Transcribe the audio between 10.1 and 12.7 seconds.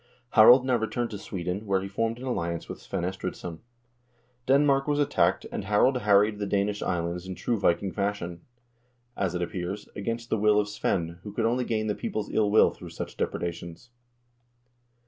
OF NORWAY AND DENMARK 279 against the will of Svein, who could only gain the people's ill